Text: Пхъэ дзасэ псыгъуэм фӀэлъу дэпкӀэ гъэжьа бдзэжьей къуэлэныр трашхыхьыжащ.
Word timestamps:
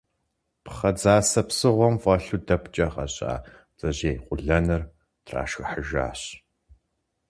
Пхъэ 0.63 0.91
дзасэ 0.95 1.41
псыгъуэм 1.47 1.95
фӀэлъу 2.03 2.39
дэпкӀэ 2.47 2.87
гъэжьа 2.93 3.33
бдзэжьей 3.71 4.17
къуэлэныр 4.25 4.83
трашхыхьыжащ. 5.25 6.21